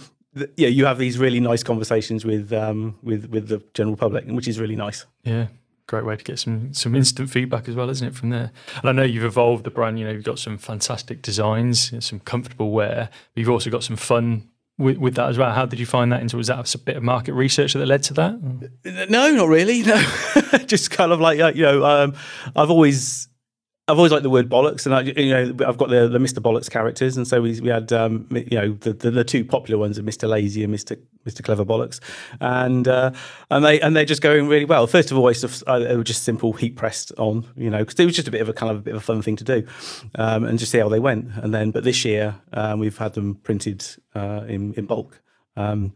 yeah, 0.57 0.67
you 0.67 0.85
have 0.85 0.97
these 0.97 1.17
really 1.17 1.39
nice 1.39 1.63
conversations 1.63 2.25
with 2.25 2.51
um, 2.51 2.97
with 3.01 3.27
with 3.27 3.47
the 3.47 3.63
general 3.73 3.95
public, 3.95 4.25
which 4.27 4.47
is 4.47 4.59
really 4.59 4.75
nice. 4.75 5.05
Yeah. 5.23 5.47
Great 5.87 6.03
way 6.03 6.15
to 6.15 6.23
get 6.23 6.39
some 6.39 6.73
some 6.73 6.95
instant 6.95 7.29
feedback 7.29 7.69
as 7.69 7.75
well, 7.75 7.89
isn't 7.91 8.07
it? 8.07 8.15
From 8.15 8.31
there, 8.31 8.51
and 8.77 8.89
I 8.89 8.91
know 8.91 9.03
you've 9.03 9.23
evolved 9.23 9.65
the 9.65 9.69
brand. 9.69 9.99
You 9.99 10.05
know, 10.05 10.11
you've 10.11 10.23
got 10.23 10.39
some 10.39 10.57
fantastic 10.57 11.21
designs, 11.21 11.93
some 12.03 12.19
comfortable 12.21 12.71
wear, 12.71 13.09
but 13.33 13.39
you've 13.39 13.49
also 13.51 13.69
got 13.69 13.83
some 13.83 13.95
fun 13.95 14.49
with, 14.77 14.97
with 14.97 15.15
that 15.15 15.29
as 15.29 15.37
well. 15.37 15.51
How 15.51 15.67
did 15.67 15.79
you 15.79 15.85
find 15.85 16.11
that? 16.11 16.21
Into 16.21 16.37
was 16.37 16.47
that 16.47 16.73
a 16.73 16.77
bit 16.79 16.97
of 16.97 17.03
market 17.03 17.33
research 17.33 17.73
that 17.73 17.85
led 17.85 18.03
to 18.03 18.13
that? 18.15 19.09
No, 19.09 19.31
not 19.31 19.47
really. 19.47 19.83
No, 19.83 20.01
just 20.65 20.89
kind 20.89 21.11
of 21.11 21.19
like 21.19 21.37
you 21.37 21.61
know, 21.61 21.85
um, 21.85 22.15
I've 22.55 22.71
always 22.71 23.27
I've 23.87 23.97
always 23.97 24.11
liked 24.11 24.23
the 24.23 24.31
word 24.31 24.49
bollocks, 24.49 24.87
and 24.87 24.95
I, 24.95 25.01
you 25.01 25.29
know, 25.29 25.67
I've 25.67 25.77
got 25.77 25.89
the, 25.89 26.07
the 26.07 26.17
Mr. 26.17 26.39
Bollocks 26.39 26.71
characters, 26.71 27.17
and 27.17 27.27
so 27.27 27.39
we, 27.39 27.61
we 27.61 27.69
had, 27.69 27.93
um, 27.93 28.27
you 28.31 28.57
know, 28.57 28.71
the, 28.73 28.93
the, 28.93 29.11
the, 29.11 29.23
two 29.23 29.45
popular 29.45 29.77
ones 29.77 29.99
are 29.99 30.01
Mr. 30.01 30.27
Lazy 30.27 30.63
and 30.63 30.73
Mr. 30.73 30.99
Mr. 31.23 31.43
Clever 31.43 31.63
Bollocks, 31.63 31.99
and 32.41 32.87
uh, 32.87 33.11
and 33.51 33.63
they 33.63 33.79
and 33.81 33.95
they're 33.95 34.03
just 34.03 34.23
going 34.23 34.47
really 34.47 34.65
well. 34.65 34.87
First 34.87 35.11
of 35.11 35.19
all, 35.19 35.27
I, 35.27 35.79
they 35.79 35.95
were 35.95 36.03
just 36.03 36.23
simple 36.23 36.53
heat 36.53 36.75
pressed 36.75 37.11
on, 37.19 37.45
you 37.55 37.69
know, 37.69 37.79
because 37.79 37.99
it 37.99 38.05
was 38.05 38.15
just 38.15 38.27
a 38.27 38.31
bit 38.31 38.41
of 38.41 38.49
a 38.49 38.53
kind 38.53 38.71
of 38.71 38.79
a 38.79 38.81
bit 38.81 38.95
of 38.95 39.01
a 39.01 39.05
fun 39.05 39.21
thing 39.21 39.35
to 39.35 39.43
do, 39.43 39.67
um, 40.15 40.45
and 40.45 40.57
just 40.57 40.71
see 40.71 40.79
how 40.79 40.89
they 40.89 40.99
went. 40.99 41.29
And 41.35 41.53
then, 41.53 41.69
but 41.69 41.83
this 41.83 42.03
year 42.03 42.41
um, 42.53 42.79
we've 42.79 42.97
had 42.97 43.13
them 43.13 43.35
printed 43.35 43.85
uh, 44.15 44.45
in 44.47 44.73
in 44.73 44.87
bulk. 44.87 45.21
Um, 45.55 45.93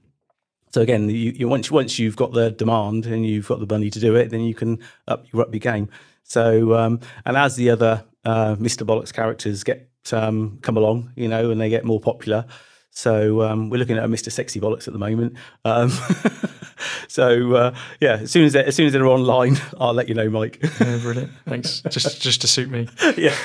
so 0.71 0.81
again, 0.81 1.09
you, 1.09 1.31
you, 1.31 1.47
once 1.47 1.71
once 1.71 1.97
you've 1.97 2.15
got 2.15 2.33
the 2.33 2.51
demand 2.51 3.07
and 3.07 3.25
you've 3.25 3.47
got 3.47 3.59
the 3.59 3.73
money 3.73 3.89
to 3.89 3.99
do 3.99 4.15
it, 4.15 4.29
then 4.29 4.41
you 4.41 4.53
can 4.53 4.79
up 5.07 5.25
you 5.33 5.41
up 5.41 5.51
your 5.51 5.59
game. 5.59 5.89
So, 6.29 6.75
um, 6.75 6.99
and 7.25 7.35
as 7.35 7.55
the 7.55 7.71
other 7.71 8.05
uh, 8.23 8.55
Mr. 8.55 8.85
Bollocks 8.85 9.11
characters 9.11 9.63
get 9.63 9.89
um, 10.13 10.59
come 10.61 10.77
along, 10.77 11.11
you 11.15 11.27
know, 11.27 11.49
and 11.49 11.59
they 11.59 11.69
get 11.69 11.83
more 11.83 11.99
popular. 11.99 12.45
So 12.91 13.41
um, 13.41 13.69
we're 13.69 13.77
looking 13.77 13.97
at 13.97 14.03
a 14.03 14.07
Mr. 14.07 14.31
Sexy 14.31 14.59
Bollocks 14.59 14.87
at 14.87 14.93
the 14.93 14.99
moment. 14.99 15.35
Um, 15.65 15.89
so 17.07 17.55
uh, 17.55 17.75
yeah, 17.99 18.17
as 18.17 18.31
soon 18.31 18.45
as 18.45 18.55
as 18.55 18.75
soon 18.75 18.85
as 18.85 18.93
they're 18.93 19.07
online, 19.07 19.57
I'll 19.79 19.93
let 19.93 20.07
you 20.07 20.15
know, 20.15 20.29
Mike. 20.29 20.59
yeah, 20.61 20.97
brilliant. 21.01 21.31
Thanks. 21.47 21.81
Just 21.89 22.21
just 22.21 22.41
to 22.41 22.47
suit 22.47 22.69
me. 22.69 22.87
yeah. 23.17 23.35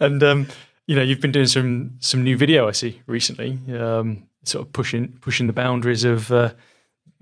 and 0.00 0.22
um, 0.22 0.48
you 0.86 0.96
know, 0.96 1.02
you've 1.02 1.20
been 1.20 1.32
doing 1.32 1.46
some 1.46 1.96
some 2.00 2.24
new 2.24 2.36
video 2.36 2.66
I 2.66 2.72
see 2.72 3.02
recently, 3.06 3.58
um, 3.78 4.26
sort 4.44 4.66
of 4.66 4.72
pushing 4.72 5.18
pushing 5.20 5.46
the 5.46 5.52
boundaries 5.52 6.04
of. 6.04 6.32
Uh, 6.32 6.52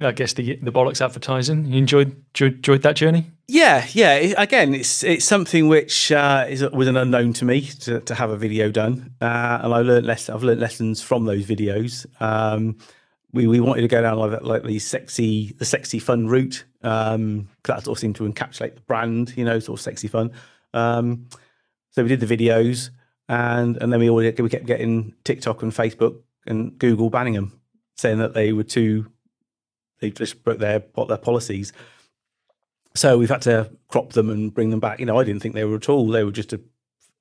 I 0.04 0.12
guess 0.12 0.32
the 0.34 0.56
the 0.56 0.72
bollocks 0.72 1.04
advertising. 1.04 1.66
You 1.66 1.78
enjoyed 1.78 2.22
enjoyed 2.40 2.82
that 2.82 2.96
journey? 2.96 3.30
Yeah, 3.46 3.86
yeah. 3.92 4.14
Again, 4.38 4.74
it's 4.74 5.02
it's 5.04 5.24
something 5.24 5.68
which 5.68 6.10
uh, 6.12 6.46
is 6.48 6.62
was 6.70 6.88
an 6.88 6.96
unknown 6.96 7.32
to 7.34 7.44
me 7.44 7.62
to, 7.62 8.00
to 8.00 8.14
have 8.14 8.30
a 8.30 8.36
video 8.36 8.70
done, 8.70 9.14
uh, 9.20 9.60
and 9.62 9.74
I 9.74 9.80
learned 9.80 10.06
less. 10.06 10.28
I've 10.28 10.42
learned 10.42 10.60
lessons 10.60 11.02
from 11.02 11.24
those 11.24 11.44
videos. 11.44 12.06
Um, 12.22 12.78
we, 13.32 13.48
we 13.48 13.60
wanted 13.60 13.82
to 13.82 13.88
go 13.88 14.00
down 14.00 14.16
like, 14.18 14.42
like 14.42 14.62
the 14.62 14.78
sexy 14.78 15.54
the 15.58 15.64
sexy 15.64 15.98
fun 15.98 16.28
route. 16.28 16.64
Um, 16.82 17.48
that 17.64 17.82
sort 17.82 17.98
of 17.98 18.00
seemed 18.00 18.16
to 18.16 18.24
encapsulate 18.24 18.76
the 18.76 18.80
brand, 18.82 19.36
you 19.36 19.44
know, 19.44 19.58
sort 19.58 19.78
of 19.78 19.82
sexy 19.82 20.08
fun. 20.08 20.30
Um, 20.72 21.26
so 21.90 22.02
we 22.02 22.08
did 22.08 22.20
the 22.20 22.36
videos, 22.36 22.90
and 23.28 23.76
and 23.76 23.92
then 23.92 24.00
we 24.00 24.08
all 24.08 24.16
we 24.16 24.48
kept 24.48 24.66
getting 24.66 25.14
TikTok 25.24 25.62
and 25.62 25.72
Facebook 25.72 26.20
and 26.46 26.78
Google 26.78 27.10
banning 27.10 27.34
them, 27.34 27.60
saying 27.96 28.18
that 28.18 28.34
they 28.34 28.52
were 28.52 28.64
too 28.64 29.10
they 30.04 30.10
just 30.10 30.44
broke 30.44 30.58
their 30.58 30.84
their 31.08 31.16
policies. 31.16 31.72
So 32.94 33.18
we've 33.18 33.30
had 33.30 33.42
to 33.42 33.70
crop 33.88 34.12
them 34.12 34.30
and 34.30 34.52
bring 34.52 34.70
them 34.70 34.80
back. 34.80 35.00
You 35.00 35.06
know, 35.06 35.18
I 35.18 35.24
didn't 35.24 35.42
think 35.42 35.54
they 35.54 35.64
were 35.64 35.76
at 35.76 35.88
all. 35.88 36.08
They 36.08 36.24
were 36.24 36.30
just 36.30 36.54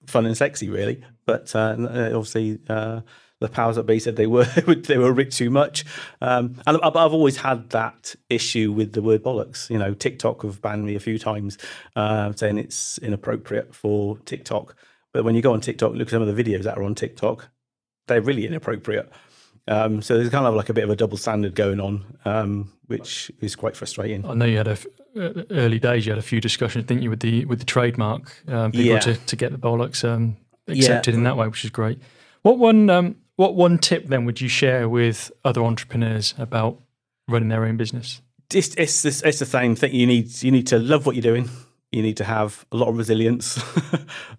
fun 0.06 0.26
and 0.26 0.38
sexy, 0.38 0.70
really. 0.70 1.04
But 1.26 1.56
uh, 1.56 1.76
obviously, 1.80 2.60
uh, 2.70 3.02
the 3.40 3.48
powers 3.50 3.78
that 3.78 3.84
be 3.84 4.00
said 4.00 4.16
they 4.16 4.28
were 4.28 4.44
they 4.68 4.98
were 4.98 5.12
a 5.12 5.16
bit 5.16 5.32
too 5.32 5.50
much. 5.50 5.86
Um, 6.22 6.62
and 6.68 6.78
I've 6.84 6.96
always 6.96 7.38
had 7.38 7.70
that 7.70 8.16
issue 8.30 8.72
with 8.72 8.94
the 8.94 9.02
word 9.02 9.24
bollocks. 9.24 9.70
You 9.70 9.80
know, 9.80 9.94
TikTok 9.94 10.44
have 10.44 10.62
banned 10.62 10.86
me 10.86 10.96
a 10.96 11.00
few 11.00 11.18
times, 11.18 11.58
uh, 11.96 12.34
saying 12.34 12.58
it's 12.58 12.98
inappropriate 12.98 13.74
for 13.74 14.18
TikTok. 14.20 14.76
But 15.14 15.24
when 15.24 15.36
you 15.36 15.42
go 15.42 15.54
on 15.54 15.62
TikTok, 15.62 15.94
look 15.94 16.08
at 16.08 16.12
some 16.12 16.22
of 16.22 16.36
the 16.36 16.44
videos 16.44 16.64
that 16.64 16.78
are 16.78 16.84
on 16.84 16.96
TikTok, 16.96 17.50
they're 18.08 18.22
really 18.22 18.46
inappropriate. 18.46 19.12
Um, 19.68 20.02
so 20.02 20.18
there's 20.18 20.30
kind 20.30 20.46
of 20.46 20.56
like 20.56 20.70
a 20.70 20.74
bit 20.74 20.84
of 20.84 20.90
a 20.90 20.96
double 20.96 21.18
standard 21.18 21.56
going 21.56 21.80
on, 21.80 22.18
um, 22.26 22.74
which 22.88 23.32
is 23.40 23.56
quite 23.56 23.78
frustrating. 23.78 24.26
I 24.26 24.34
know 24.34 24.46
you 24.46 24.58
had 24.58 24.68
a 24.68 24.78
uh, 25.16 25.44
early 25.52 25.80
days. 25.80 26.06
You 26.06 26.12
had 26.12 26.20
a 26.20 26.24
few 26.24 26.42
discussions, 26.42 26.86
didn't 26.86 27.04
you, 27.04 27.10
with 27.10 27.22
the 27.22 27.46
with 27.46 27.60
the 27.60 27.66
trademark 27.66 28.36
um, 28.50 28.72
people 28.72 28.94
yeah. 28.94 29.00
to, 29.00 29.16
to 29.16 29.36
get 29.36 29.52
the 29.52 29.58
bollocks 29.58 30.08
um, 30.08 30.38
accepted 30.68 31.14
yeah. 31.14 31.18
in 31.18 31.24
that 31.24 31.38
way, 31.38 31.48
which 31.48 31.64
is 31.64 31.70
great. 31.70 32.00
What 32.42 32.58
one 32.58 32.90
um, 32.90 33.16
what 33.36 33.56
one 33.56 33.78
tip 33.78 34.08
then 34.08 34.26
would 34.26 34.42
you 34.42 34.50
share 34.50 34.90
with 34.90 35.32
other 35.46 35.64
entrepreneurs 35.64 36.34
about 36.38 36.82
running 37.28 37.50
their 37.50 37.64
own 37.64 37.78
business? 37.78 38.22
It's 38.54 38.76
it's 38.76 39.06
it's 39.06 39.40
the 39.40 39.46
same 39.46 39.76
thing. 39.76 39.94
You 39.94 40.08
need 40.08 40.44
you 40.44 40.52
need 40.52 40.68
to 40.68 40.80
love 40.80 41.06
what 41.06 41.16
you're 41.16 41.22
doing. 41.22 41.50
You 41.92 42.02
need 42.02 42.18
to 42.18 42.24
have 42.24 42.66
a 42.72 42.78
lot 42.78 42.90
of 42.90 42.98
resilience. 42.98 43.62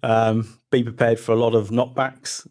Um, 0.03 0.59
be 0.69 0.83
prepared 0.83 1.19
for 1.19 1.31
a 1.31 1.35
lot 1.35 1.55
of 1.55 1.69
knockbacks 1.69 2.47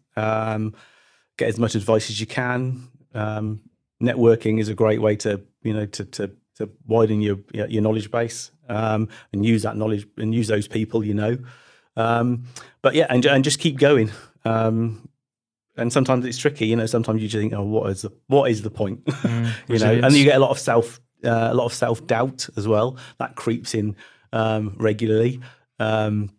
get 1.37 1.49
as 1.49 1.59
much 1.59 1.75
advice 1.75 2.09
as 2.09 2.19
you 2.19 2.27
can. 2.27 2.89
Um, 3.13 3.61
networking 4.01 4.59
is 4.59 4.69
a 4.69 4.73
great 4.73 5.01
way 5.01 5.15
to 5.15 5.41
you 5.63 5.73
know 5.73 5.85
to 5.85 6.05
to, 6.05 6.31
to 6.57 6.69
widen 6.85 7.21
your 7.21 7.37
your 7.53 7.81
knowledge 7.81 8.11
base 8.11 8.51
um, 8.69 9.09
and 9.33 9.45
use 9.45 9.63
that 9.63 9.77
knowledge 9.77 10.07
and 10.17 10.33
use 10.33 10.47
those 10.47 10.67
people 10.67 11.03
you 11.03 11.13
know. 11.13 11.37
Um, 11.97 12.45
but 12.81 12.95
yeah, 12.95 13.07
and 13.09 13.25
and 13.25 13.43
just 13.43 13.59
keep 13.59 13.77
going. 13.77 14.11
Um, 14.43 15.09
and 15.77 15.91
sometimes 15.91 16.25
it's 16.25 16.37
tricky, 16.37 16.67
you 16.67 16.75
know. 16.75 16.85
Sometimes 16.85 17.21
you 17.21 17.27
just 17.27 17.41
think, 17.41 17.53
"Oh, 17.53 17.63
what 17.63 17.89
is 17.89 18.03
the 18.03 18.11
what 18.27 18.49
is 18.51 18.61
the 18.61 18.71
point?" 18.71 19.03
Mm, 19.25 19.51
you 19.67 19.79
know, 19.79 19.91
and 19.91 20.13
you 20.13 20.23
get 20.23 20.35
a 20.35 20.39
lot 20.39 20.51
of 20.51 20.59
self 20.59 20.99
uh, 21.23 21.49
a 21.51 21.53
lot 21.53 21.65
of 21.65 21.73
self 21.73 22.05
doubt 22.05 22.47
as 22.57 22.67
well 22.67 22.97
that 23.17 23.35
creeps 23.35 23.73
in 23.73 23.95
um, 24.31 24.75
regularly. 24.77 25.39
Um, 25.79 26.29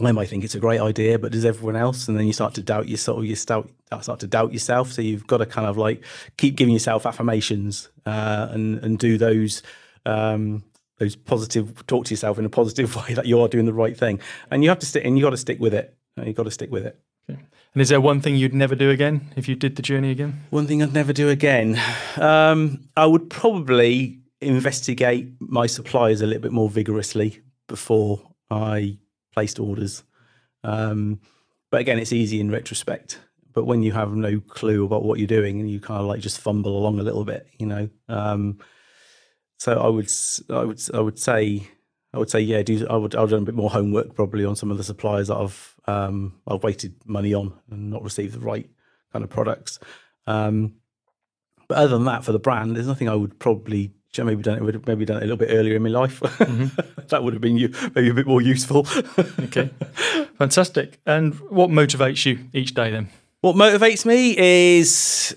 I 0.00 0.10
might 0.10 0.28
think 0.28 0.42
it's 0.42 0.56
a 0.56 0.60
great 0.60 0.80
idea, 0.80 1.18
but 1.18 1.30
does 1.30 1.44
everyone 1.44 1.76
else? 1.76 2.08
And 2.08 2.18
then 2.18 2.26
you 2.26 2.32
start 2.32 2.54
to 2.54 2.62
doubt 2.62 2.88
yourself. 2.88 3.24
You 3.24 3.36
start 3.36 3.68
start 4.02 4.20
to 4.20 4.26
doubt 4.26 4.52
yourself. 4.52 4.90
So 4.90 5.02
you've 5.02 5.26
got 5.26 5.36
to 5.38 5.46
kind 5.46 5.68
of 5.68 5.76
like 5.76 6.04
keep 6.36 6.56
giving 6.56 6.74
yourself 6.74 7.06
affirmations 7.06 7.90
uh, 8.04 8.48
and 8.50 8.78
and 8.78 8.98
do 8.98 9.16
those 9.16 9.62
um, 10.04 10.64
those 10.98 11.14
positive. 11.14 11.86
Talk 11.86 12.06
to 12.06 12.10
yourself 12.10 12.38
in 12.38 12.44
a 12.44 12.50
positive 12.50 12.96
way 13.08 13.14
that 13.14 13.26
you 13.26 13.40
are 13.40 13.48
doing 13.48 13.66
the 13.66 13.72
right 13.72 13.96
thing, 13.96 14.18
and 14.50 14.64
you 14.64 14.68
have 14.68 14.80
to 14.80 14.86
stick. 14.86 15.04
And 15.04 15.16
you 15.16 15.24
got 15.24 15.30
to 15.30 15.36
stick 15.36 15.60
with 15.60 15.74
it. 15.74 15.96
You 16.16 16.32
got 16.32 16.44
to 16.44 16.50
stick 16.50 16.70
with 16.70 16.86
it. 16.86 17.00
Okay. 17.30 17.40
And 17.72 17.80
is 17.80 17.88
there 17.88 18.00
one 18.00 18.20
thing 18.20 18.36
you'd 18.36 18.54
never 18.54 18.74
do 18.74 18.90
again 18.90 19.32
if 19.36 19.48
you 19.48 19.54
did 19.54 19.76
the 19.76 19.82
journey 19.82 20.10
again? 20.10 20.42
One 20.50 20.66
thing 20.66 20.82
I'd 20.82 20.92
never 20.92 21.12
do 21.12 21.28
again. 21.28 21.80
Um, 22.16 22.88
I 22.96 23.06
would 23.06 23.30
probably 23.30 24.20
investigate 24.40 25.32
my 25.40 25.66
suppliers 25.66 26.20
a 26.20 26.26
little 26.26 26.42
bit 26.42 26.52
more 26.52 26.68
vigorously 26.68 27.40
before 27.66 28.20
I 28.50 28.98
placed 29.34 29.58
orders. 29.58 30.04
Um, 30.62 31.20
but 31.70 31.80
again, 31.80 31.98
it's 31.98 32.12
easy 32.12 32.40
in 32.40 32.50
retrospect. 32.50 33.18
But 33.52 33.64
when 33.64 33.82
you 33.82 33.92
have 33.92 34.14
no 34.14 34.40
clue 34.40 34.84
about 34.84 35.04
what 35.04 35.18
you're 35.18 35.26
doing 35.26 35.60
and 35.60 35.70
you 35.70 35.80
kind 35.80 36.00
of 36.00 36.06
like 36.06 36.20
just 36.20 36.40
fumble 36.40 36.76
along 36.76 36.98
a 36.98 37.02
little 37.02 37.24
bit, 37.24 37.46
you 37.58 37.66
know. 37.66 37.88
Um, 38.08 38.58
so 39.58 39.78
I 39.80 39.88
would, 39.88 40.10
I 40.50 40.64
would, 40.64 40.80
I 40.92 41.00
would 41.00 41.18
say, 41.18 41.68
I 42.12 42.18
would 42.18 42.30
say, 42.30 42.40
yeah, 42.40 42.62
do 42.62 42.86
I 42.88 42.96
would, 42.96 43.14
I've 43.14 43.30
done 43.30 43.42
a 43.42 43.46
bit 43.46 43.54
more 43.54 43.70
homework 43.70 44.14
probably 44.14 44.44
on 44.44 44.56
some 44.56 44.70
of 44.70 44.76
the 44.76 44.84
suppliers 44.84 45.28
that 45.28 45.36
I've, 45.36 45.74
um, 45.86 46.40
I've 46.46 46.62
wasted 46.62 46.94
money 47.06 47.34
on 47.34 47.52
and 47.70 47.90
not 47.90 48.02
received 48.02 48.34
the 48.34 48.40
right 48.40 48.68
kind 49.12 49.24
of 49.24 49.30
products. 49.30 49.78
Um, 50.26 50.76
but 51.68 51.78
other 51.78 51.88
than 51.88 52.04
that, 52.04 52.24
for 52.24 52.32
the 52.32 52.38
brand, 52.38 52.74
there's 52.74 52.86
nothing 52.86 53.08
I 53.08 53.14
would 53.14 53.38
probably 53.38 53.94
maybe 54.22 54.42
done 54.42 54.56
it 54.56 54.62
would 54.62 54.74
have 54.74 54.86
maybe 54.86 55.04
done 55.04 55.16
it 55.16 55.20
a 55.20 55.26
little 55.26 55.36
bit 55.36 55.48
earlier 55.50 55.76
in 55.76 55.82
my 55.82 55.88
life. 55.88 56.20
Mm-hmm. 56.20 57.00
that 57.08 57.24
would 57.24 57.32
have 57.32 57.42
been 57.42 57.56
you 57.56 57.74
maybe 57.94 58.10
a 58.10 58.14
bit 58.14 58.26
more 58.26 58.40
useful. 58.40 58.86
okay, 59.40 59.70
fantastic. 60.38 61.00
And 61.06 61.34
what 61.50 61.70
motivates 61.70 62.24
you 62.26 62.38
each 62.52 62.74
day 62.74 62.90
then? 62.90 63.08
What 63.40 63.56
motivates 63.56 64.06
me 64.06 64.36
is 64.38 65.36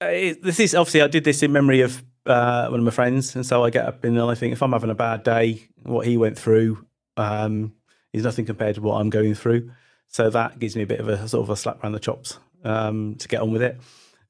uh, 0.00 0.06
this 0.42 0.60
is 0.60 0.74
obviously 0.74 1.02
I 1.02 1.08
did 1.08 1.24
this 1.24 1.42
in 1.42 1.52
memory 1.52 1.80
of 1.80 2.02
uh, 2.26 2.68
one 2.68 2.80
of 2.80 2.84
my 2.84 2.90
friends, 2.90 3.34
and 3.34 3.44
so 3.44 3.64
I 3.64 3.70
get 3.70 3.86
up 3.86 4.04
and 4.04 4.20
I 4.20 4.34
think 4.34 4.52
if 4.52 4.62
I'm 4.62 4.72
having 4.72 4.90
a 4.90 4.94
bad 4.94 5.24
day, 5.24 5.68
what 5.82 6.06
he 6.06 6.16
went 6.16 6.38
through 6.38 6.86
um, 7.16 7.72
is 8.12 8.24
nothing 8.24 8.46
compared 8.46 8.76
to 8.76 8.80
what 8.80 9.00
I'm 9.00 9.10
going 9.10 9.34
through. 9.34 9.70
So 10.08 10.30
that 10.30 10.58
gives 10.58 10.76
me 10.76 10.82
a 10.82 10.86
bit 10.86 11.00
of 11.00 11.08
a 11.08 11.26
sort 11.28 11.42
of 11.42 11.50
a 11.50 11.56
slap 11.56 11.82
around 11.82 11.92
the 11.92 11.98
chops 11.98 12.38
um, 12.62 13.16
to 13.16 13.28
get 13.28 13.40
on 13.40 13.52
with 13.52 13.62
it. 13.62 13.80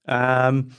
Um, 0.07 0.71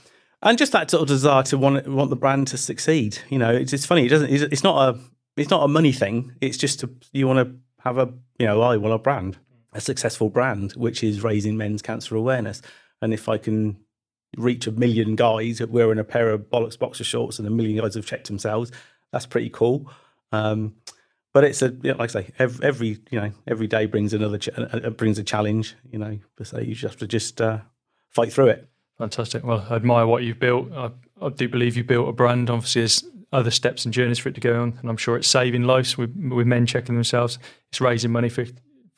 and 0.46 0.56
just 0.56 0.72
that 0.72 0.90
sort 0.90 1.02
of 1.02 1.08
desire 1.08 1.42
to 1.42 1.58
want 1.58 1.86
want 1.88 2.10
the 2.10 2.16
brand 2.16 2.48
to 2.48 2.56
succeed. 2.56 3.18
You 3.28 3.38
know, 3.38 3.52
it's, 3.52 3.72
it's 3.72 3.84
funny. 3.84 4.06
It 4.06 4.08
doesn't. 4.08 4.30
It's 4.30 4.62
not 4.62 4.94
a 4.94 4.98
it's 5.36 5.50
not 5.50 5.64
a 5.64 5.68
money 5.68 5.92
thing. 5.92 6.32
It's 6.40 6.56
just 6.56 6.80
to, 6.80 6.90
you 7.12 7.26
want 7.26 7.46
to 7.46 7.56
have 7.82 7.98
a 7.98 8.12
you 8.38 8.46
know 8.46 8.62
I 8.62 8.76
want 8.76 8.94
a 8.94 8.98
brand, 8.98 9.38
a 9.72 9.80
successful 9.80 10.30
brand, 10.30 10.72
which 10.72 11.02
is 11.02 11.22
raising 11.22 11.56
men's 11.56 11.82
cancer 11.82 12.14
awareness. 12.14 12.62
And 13.02 13.12
if 13.12 13.28
I 13.28 13.38
can 13.38 13.76
reach 14.36 14.66
a 14.66 14.72
million 14.72 15.16
guys 15.16 15.60
wearing 15.66 15.98
a 15.98 16.04
pair 16.04 16.30
of 16.30 16.42
bollocks 16.42 16.78
boxer 16.78 17.04
shorts 17.04 17.38
and 17.38 17.48
a 17.48 17.50
million 17.50 17.82
guys 17.82 17.94
have 17.94 18.06
checked 18.06 18.28
themselves, 18.28 18.70
that's 19.12 19.26
pretty 19.26 19.50
cool. 19.50 19.90
Um, 20.32 20.76
but 21.32 21.44
it's 21.44 21.60
a 21.60 21.70
you 21.82 21.92
know, 21.92 21.96
like 21.98 22.10
I 22.10 22.22
say, 22.22 22.30
every, 22.38 22.66
every, 22.66 22.88
you 23.10 23.20
know 23.20 23.32
every 23.48 23.66
day 23.66 23.86
brings 23.86 24.14
another 24.14 24.38
ch- 24.38 24.50
uh, 24.56 24.90
brings 24.90 25.18
a 25.18 25.24
challenge. 25.24 25.74
You 25.90 25.98
know, 25.98 26.18
so 26.44 26.60
you 26.60 26.74
just 26.74 26.92
have 26.92 27.00
to 27.00 27.08
just 27.08 27.40
uh, 27.40 27.58
fight 28.10 28.32
through 28.32 28.48
it. 28.48 28.68
Fantastic. 28.98 29.44
Well, 29.44 29.66
I 29.68 29.76
admire 29.76 30.06
what 30.06 30.22
you've 30.22 30.38
built. 30.38 30.72
I, 30.72 30.90
I, 31.20 31.28
do 31.28 31.48
believe 31.48 31.76
you 31.76 31.84
built 31.84 32.08
a 32.08 32.12
brand. 32.12 32.48
Obviously, 32.48 32.82
there's 32.82 33.04
other 33.32 33.50
steps 33.50 33.84
and 33.84 33.92
journeys 33.92 34.18
for 34.18 34.30
it 34.30 34.34
to 34.36 34.40
go 34.40 34.62
on, 34.62 34.78
and 34.80 34.88
I'm 34.88 34.96
sure 34.96 35.16
it's 35.16 35.28
saving 35.28 35.64
lives 35.64 35.98
with, 35.98 36.16
with 36.16 36.46
men 36.46 36.64
checking 36.66 36.94
themselves. 36.94 37.38
It's 37.70 37.80
raising 37.80 38.12
money 38.12 38.28
for 38.28 38.46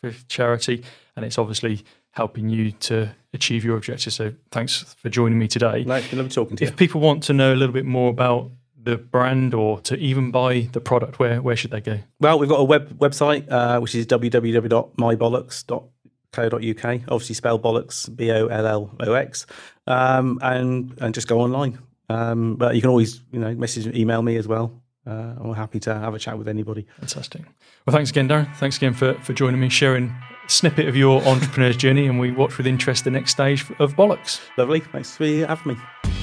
for 0.00 0.12
charity, 0.28 0.84
and 1.16 1.24
it's 1.24 1.38
obviously 1.38 1.84
helping 2.12 2.48
you 2.48 2.70
to 2.70 3.10
achieve 3.32 3.64
your 3.64 3.76
objectives. 3.76 4.14
So, 4.14 4.32
thanks 4.52 4.94
for 4.94 5.08
joining 5.08 5.40
me 5.40 5.48
today. 5.48 5.82
No, 5.82 6.00
love 6.12 6.32
talking 6.32 6.56
to 6.56 6.64
if 6.64 6.68
you. 6.68 6.72
If 6.72 6.76
people 6.76 7.00
want 7.00 7.24
to 7.24 7.32
know 7.32 7.52
a 7.52 7.56
little 7.56 7.72
bit 7.72 7.84
more 7.84 8.10
about 8.10 8.52
the 8.80 8.96
brand 8.96 9.54
or 9.54 9.80
to 9.80 9.96
even 9.96 10.30
buy 10.30 10.68
the 10.72 10.80
product, 10.80 11.18
where 11.18 11.42
where 11.42 11.56
should 11.56 11.72
they 11.72 11.80
go? 11.80 11.98
Well, 12.20 12.38
we've 12.38 12.48
got 12.48 12.60
a 12.60 12.64
web 12.64 12.96
website 13.00 13.50
uh, 13.50 13.80
which 13.80 13.96
is 13.96 14.06
www.mybollox.com 14.06 15.88
co.uk. 16.32 16.84
Obviously, 16.84 17.34
spell 17.34 17.58
bollocks, 17.58 18.14
B 18.14 18.30
O 18.30 18.46
L 18.46 18.66
L 18.66 18.96
O 19.00 19.12
X, 19.14 19.46
um, 19.86 20.38
and 20.42 20.96
and 21.00 21.14
just 21.14 21.28
go 21.28 21.40
online. 21.40 21.78
Um, 22.10 22.56
but 22.56 22.74
you 22.74 22.80
can 22.80 22.90
always, 22.90 23.20
you 23.32 23.38
know, 23.38 23.54
message, 23.54 23.86
email 23.94 24.22
me 24.22 24.36
as 24.36 24.48
well. 24.48 24.72
Uh, 25.06 25.34
I'm 25.40 25.54
happy 25.54 25.80
to 25.80 25.94
have 25.94 26.14
a 26.14 26.18
chat 26.18 26.36
with 26.36 26.48
anybody. 26.48 26.86
Fantastic. 27.00 27.42
Well, 27.86 27.94
thanks 27.94 28.10
again, 28.10 28.28
Darren. 28.28 28.54
Thanks 28.56 28.76
again 28.76 28.92
for, 28.92 29.14
for 29.14 29.32
joining 29.32 29.60
me, 29.60 29.68
sharing 29.68 30.14
snippet 30.48 30.88
of 30.88 30.96
your 30.96 31.22
entrepreneur's 31.22 31.76
journey, 31.76 32.06
and 32.06 32.18
we 32.18 32.30
watch 32.30 32.58
with 32.58 32.66
interest 32.66 33.04
the 33.04 33.10
next 33.10 33.32
stage 33.32 33.64
of 33.78 33.94
Bollox. 33.94 34.40
Lovely. 34.56 34.80
Thanks 34.80 35.16
for 35.16 35.26
having 35.26 35.76
me. 35.76 36.17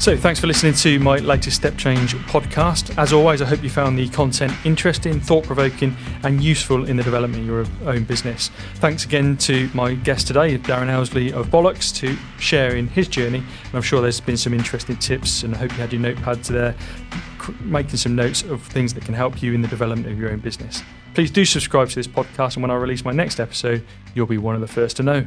So, 0.00 0.16
thanks 0.16 0.38
for 0.38 0.46
listening 0.46 0.74
to 0.74 1.00
my 1.00 1.16
latest 1.16 1.56
Step 1.56 1.76
Change 1.76 2.14
podcast. 2.28 2.96
As 2.96 3.12
always, 3.12 3.42
I 3.42 3.46
hope 3.46 3.64
you 3.64 3.68
found 3.68 3.98
the 3.98 4.08
content 4.10 4.52
interesting, 4.64 5.18
thought 5.18 5.42
provoking, 5.42 5.96
and 6.22 6.42
useful 6.42 6.84
in 6.84 6.96
the 6.96 7.02
development 7.02 7.42
of 7.42 7.46
your 7.48 7.66
own 7.84 8.04
business. 8.04 8.52
Thanks 8.76 9.04
again 9.04 9.36
to 9.38 9.68
my 9.74 9.94
guest 9.94 10.28
today, 10.28 10.56
Darren 10.56 10.88
Owsley 10.88 11.32
of 11.32 11.48
Bollox, 11.48 11.92
to 11.96 12.16
sharing 12.38 12.86
his 12.86 13.08
journey. 13.08 13.38
And 13.38 13.74
I'm 13.74 13.82
sure 13.82 14.00
there's 14.00 14.20
been 14.20 14.36
some 14.36 14.54
interesting 14.54 14.96
tips, 14.98 15.42
and 15.42 15.52
I 15.52 15.58
hope 15.58 15.72
you 15.72 15.78
had 15.78 15.92
your 15.92 16.00
notepads 16.00 16.46
there, 16.46 16.76
making 17.60 17.96
some 17.96 18.14
notes 18.14 18.42
of 18.42 18.62
things 18.62 18.94
that 18.94 19.04
can 19.04 19.14
help 19.14 19.42
you 19.42 19.52
in 19.52 19.62
the 19.62 19.68
development 19.68 20.12
of 20.12 20.16
your 20.16 20.30
own 20.30 20.38
business. 20.38 20.80
Please 21.14 21.32
do 21.32 21.44
subscribe 21.44 21.88
to 21.88 21.96
this 21.96 22.06
podcast, 22.06 22.54
and 22.54 22.62
when 22.62 22.70
I 22.70 22.76
release 22.76 23.04
my 23.04 23.12
next 23.12 23.40
episode, 23.40 23.84
you'll 24.14 24.26
be 24.26 24.38
one 24.38 24.54
of 24.54 24.60
the 24.60 24.68
first 24.68 24.96
to 24.98 25.02
know. 25.02 25.26